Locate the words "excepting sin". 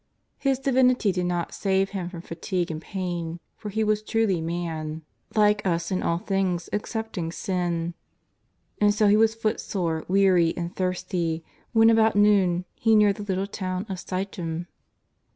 6.73-7.93